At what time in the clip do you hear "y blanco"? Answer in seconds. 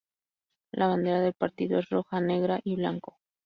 2.63-3.19